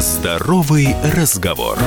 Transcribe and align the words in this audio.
Здоровый 0.00 0.96
разговор. 1.14 1.78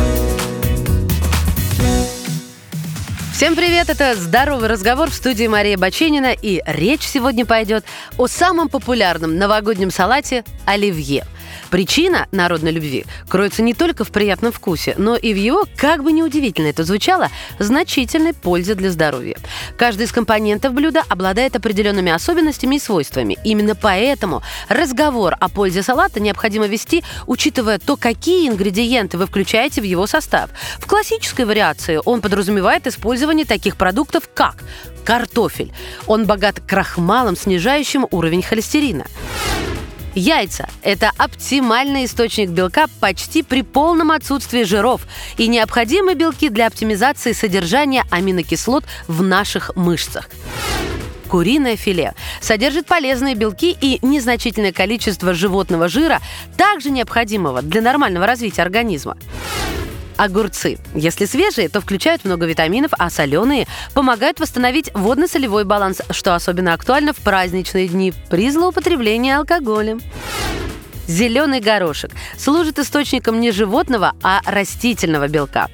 Всем 3.37 3.55
привет, 3.55 3.91
это 3.91 4.15
«Здоровый 4.15 4.67
разговор» 4.67 5.11
в 5.11 5.13
студии 5.13 5.45
Мария 5.45 5.77
Баченина, 5.77 6.33
и 6.33 6.59
речь 6.65 7.03
сегодня 7.03 7.45
пойдет 7.45 7.85
о 8.17 8.25
самом 8.25 8.67
популярном 8.67 9.37
новогоднем 9.37 9.91
салате– 9.91 10.43
оливье– 10.65 11.23
Причина 11.69 12.27
народной 12.31 12.71
любви 12.71 13.05
кроется 13.27 13.61
не 13.61 13.73
только 13.73 14.03
в 14.03 14.11
приятном 14.11 14.51
вкусе, 14.51 14.95
но 14.97 15.15
и 15.15 15.33
в 15.33 15.37
его, 15.37 15.65
как 15.75 16.03
бы 16.03 16.11
неудивительно 16.11 16.67
это 16.67 16.83
звучало, 16.83 17.29
значительной 17.59 18.33
пользе 18.33 18.75
для 18.75 18.89
здоровья. 18.89 19.37
Каждый 19.77 20.03
из 20.03 20.11
компонентов 20.11 20.73
блюда 20.73 21.03
обладает 21.09 21.55
определенными 21.55 22.11
особенностями 22.11 22.75
и 22.75 22.79
свойствами. 22.79 23.37
Именно 23.43 23.75
поэтому 23.75 24.41
разговор 24.69 25.35
о 25.39 25.49
пользе 25.49 25.83
салата 25.83 26.19
необходимо 26.19 26.67
вести, 26.67 27.03
учитывая 27.25 27.79
то, 27.79 27.97
какие 27.97 28.47
ингредиенты 28.47 29.17
вы 29.17 29.25
включаете 29.27 29.81
в 29.81 29.85
его 29.85 30.07
состав. 30.07 30.49
В 30.79 30.87
классической 30.87 31.45
вариации 31.45 31.99
он 32.05 32.21
подразумевает 32.21 32.87
использование 32.87 33.26
таких 33.45 33.77
продуктов, 33.77 34.29
как 34.33 34.63
картофель. 35.05 35.71
Он 36.05 36.25
богат 36.25 36.59
крахмалом, 36.59 37.37
снижающим 37.37 38.07
уровень 38.11 38.41
холестерина. 38.41 39.05
Яйца– 40.15 40.67
это 40.81 41.11
оптимальный 41.17 42.05
источник 42.05 42.49
белка 42.49 42.87
почти 42.99 43.43
при 43.43 43.61
полном 43.61 44.11
отсутствии 44.11 44.63
жиров 44.63 45.01
и 45.37 45.47
необходимые 45.47 46.15
белки 46.15 46.49
для 46.49 46.65
оптимизации 46.65 47.33
содержания 47.33 48.03
аминокислот 48.09 48.83
в 49.07 49.21
наших 49.21 49.75
мышцах. 49.75 50.27
Куриное 51.27 51.75
филе 51.75 52.15
содержит 52.41 52.87
полезные 52.87 53.35
белки 53.35 53.77
и 53.79 53.99
незначительное 54.01 54.71
количество 54.71 55.33
животного 55.33 55.87
жира, 55.87 56.19
также 56.57 56.89
необходимого 56.89 57.61
для 57.61 57.81
нормального 57.81 58.25
развития 58.25 58.63
организма 58.63 59.17
огурцы. 60.17 60.77
Если 60.93 61.25
свежие, 61.25 61.69
то 61.69 61.81
включают 61.81 62.25
много 62.25 62.45
витаминов, 62.45 62.91
а 62.97 63.09
соленые 63.09 63.67
помогают 63.93 64.39
восстановить 64.39 64.91
водно-солевой 64.93 65.63
баланс, 65.63 66.01
что 66.09 66.35
особенно 66.35 66.73
актуально 66.73 67.13
в 67.13 67.17
праздничные 67.17 67.87
дни 67.87 68.13
при 68.29 68.49
злоупотреблении 68.51 69.31
алкоголем. 69.31 70.01
Зеленый 71.07 71.61
горошек 71.61 72.11
служит 72.37 72.79
источником 72.79 73.39
не 73.39 73.51
животного, 73.51 74.13
а 74.21 74.41
растительного 74.45 75.29
белка. 75.29 75.69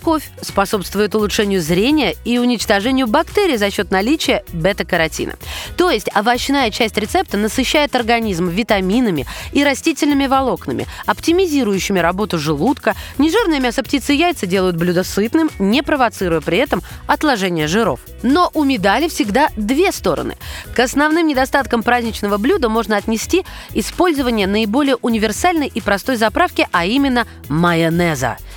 Морковь 0.00 0.30
способствует 0.40 1.14
улучшению 1.14 1.60
зрения 1.60 2.14
и 2.24 2.38
уничтожению 2.38 3.06
бактерий 3.06 3.58
за 3.58 3.70
счет 3.70 3.90
наличия 3.90 4.42
бета-каротина. 4.50 5.34
То 5.76 5.90
есть 5.90 6.08
овощная 6.16 6.70
часть 6.70 6.96
рецепта 6.96 7.36
насыщает 7.36 7.94
организм 7.94 8.48
витаминами 8.48 9.26
и 9.52 9.62
растительными 9.62 10.26
волокнами, 10.26 10.86
оптимизирующими 11.04 11.98
работу 11.98 12.38
желудка. 12.38 12.94
Нежирное 13.18 13.60
мясо 13.60 13.82
птицы 13.82 14.14
и 14.14 14.18
яйца 14.18 14.46
делают 14.46 14.76
блюдо 14.76 15.04
сытным, 15.04 15.50
не 15.58 15.82
провоцируя 15.82 16.40
при 16.40 16.56
этом 16.56 16.82
отложение 17.06 17.66
жиров. 17.66 18.00
Но 18.22 18.50
у 18.54 18.64
медали 18.64 19.06
всегда 19.06 19.50
две 19.56 19.92
стороны. 19.92 20.36
К 20.74 20.80
основным 20.80 21.26
недостаткам 21.26 21.82
праздничного 21.82 22.38
блюда 22.38 22.70
можно 22.70 22.96
отнести 22.96 23.44
использование 23.74 24.46
наиболее 24.46 24.96
универсальной 24.96 25.66
и 25.66 25.82
простой 25.82 26.16
заправки, 26.16 26.66
а 26.72 26.86
именно 26.86 27.26
майонеза– 27.48 28.38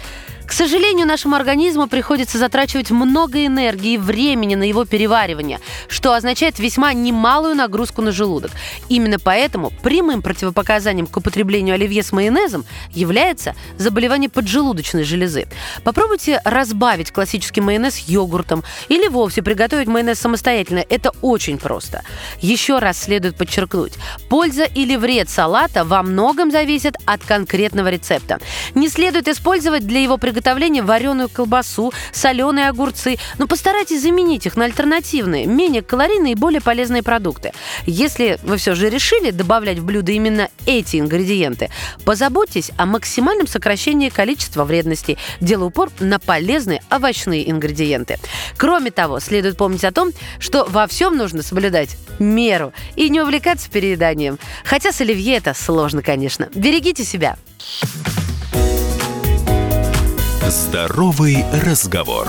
к 0.53 0.55
сожалению, 0.55 1.07
нашему 1.07 1.35
организму 1.35 1.87
приходится 1.87 2.37
затрачивать 2.37 2.91
много 2.91 3.43
энергии 3.43 3.93
и 3.93 3.97
времени 3.97 4.53
на 4.53 4.61
его 4.61 4.85
переваривание, 4.85 5.59
что 5.87 6.13
означает 6.13 6.59
весьма 6.59 6.93
немалую 6.93 7.55
нагрузку 7.55 8.03
на 8.03 8.11
желудок. 8.11 8.51
Именно 8.87 9.17
поэтому 9.17 9.71
прямым 9.81 10.21
противопоказанием 10.21 11.07
к 11.07 11.17
употреблению 11.17 11.73
оливье 11.73 12.03
с 12.03 12.11
майонезом 12.11 12.65
является 12.91 13.55
заболевание 13.79 14.29
поджелудочной 14.29 15.03
железы. 15.05 15.47
Попробуйте 15.83 16.39
разбавить 16.45 17.11
классический 17.11 17.61
майонез 17.61 17.97
йогуртом 18.07 18.63
или 18.89 19.07
вовсе 19.07 19.41
приготовить 19.41 19.87
майонез 19.87 20.19
самостоятельно. 20.19 20.85
Это 20.87 21.13
очень 21.23 21.57
просто. 21.57 22.03
Еще 22.41 22.77
раз 22.77 23.01
следует 23.01 23.37
подчеркнуть, 23.37 23.93
польза 24.29 24.65
или 24.65 24.97
вред 24.97 25.31
салата 25.31 25.83
во 25.83 26.03
многом 26.03 26.51
зависит 26.51 26.95
от 27.07 27.23
конкретного 27.23 27.87
рецепта. 27.87 28.39
Не 28.75 28.87
следует 28.87 29.27
использовать 29.27 29.87
для 29.87 29.99
его 29.99 30.19
приготовления 30.19 30.42
приготовления 30.43 30.81
вареную 30.81 31.29
колбасу, 31.29 31.93
соленые 32.11 32.67
огурцы. 32.67 33.17
Но 33.37 33.47
постарайтесь 33.47 34.01
заменить 34.01 34.45
их 34.45 34.57
на 34.57 34.65
альтернативные, 34.65 35.45
менее 35.45 35.81
калорийные 35.81 36.33
и 36.33 36.35
более 36.35 36.59
полезные 36.59 37.01
продукты. 37.01 37.53
Если 37.85 38.37
вы 38.43 38.57
все 38.57 38.75
же 38.75 38.89
решили 38.89 39.31
добавлять 39.31 39.79
в 39.79 39.85
блюдо 39.85 40.11
именно 40.11 40.49
эти 40.65 40.99
ингредиенты, 40.99 41.69
позаботьтесь 42.03 42.71
о 42.77 42.85
максимальном 42.85 43.47
сокращении 43.47 44.09
количества 44.09 44.65
вредностей, 44.65 45.17
делая 45.39 45.67
упор 45.67 45.89
на 45.99 46.19
полезные 46.19 46.81
овощные 46.91 47.49
ингредиенты. 47.49 48.17
Кроме 48.57 48.91
того, 48.91 49.21
следует 49.21 49.57
помнить 49.57 49.85
о 49.85 49.91
том, 49.91 50.11
что 50.39 50.65
во 50.65 50.87
всем 50.87 51.15
нужно 51.15 51.41
соблюдать 51.41 51.95
меру 52.19 52.73
и 52.97 53.09
не 53.09 53.21
увлекаться 53.21 53.69
перееданием. 53.69 54.37
Хотя 54.65 54.91
с 54.91 54.99
оливье 54.99 55.37
это 55.37 55.53
сложно, 55.53 56.01
конечно. 56.01 56.49
Берегите 56.53 57.05
себя. 57.05 57.37
Здоровый 60.53 61.43
разговор. 61.51 62.27